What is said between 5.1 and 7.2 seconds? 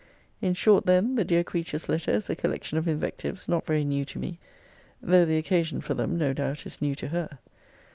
the occasion for them, no doubt is new to